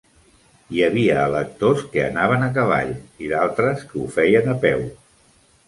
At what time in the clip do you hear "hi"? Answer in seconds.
0.75-0.79